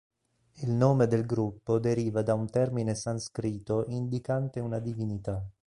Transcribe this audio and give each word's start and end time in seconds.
Il 0.63 0.71
nome 0.71 1.05
del 1.05 1.27
gruppo 1.27 1.77
deriva 1.77 2.23
da 2.23 2.33
un 2.33 2.49
termine 2.49 2.95
sanscrito 2.95 3.85
indicante 3.89 4.59
una 4.59 4.79
divinità. 4.79 5.47